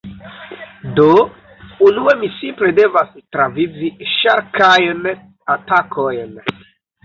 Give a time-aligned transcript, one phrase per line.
[0.99, 1.09] Do,
[1.89, 5.09] unue mi simple devas travivi ŝarkajn
[5.59, 6.37] atakojn.